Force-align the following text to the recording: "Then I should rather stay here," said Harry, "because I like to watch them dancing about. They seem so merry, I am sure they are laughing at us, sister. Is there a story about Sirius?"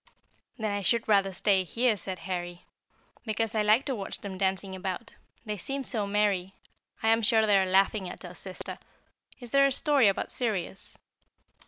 "Then 0.57 0.71
I 0.75 0.81
should 0.81 1.07
rather 1.07 1.31
stay 1.31 1.63
here," 1.63 1.95
said 1.95 2.17
Harry, 2.17 2.65
"because 3.23 3.53
I 3.53 3.61
like 3.61 3.85
to 3.85 3.93
watch 3.93 4.17
them 4.21 4.35
dancing 4.35 4.75
about. 4.75 5.11
They 5.45 5.57
seem 5.57 5.83
so 5.83 6.07
merry, 6.07 6.55
I 7.03 7.09
am 7.09 7.21
sure 7.21 7.45
they 7.45 7.59
are 7.59 7.67
laughing 7.67 8.09
at 8.09 8.25
us, 8.25 8.39
sister. 8.39 8.79
Is 9.39 9.51
there 9.51 9.67
a 9.67 9.71
story 9.71 10.07
about 10.07 10.31
Sirius?" 10.31 10.97